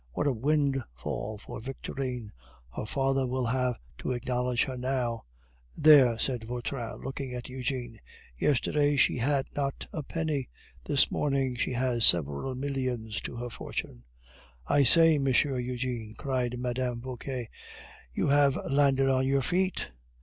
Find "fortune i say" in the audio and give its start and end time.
13.51-15.17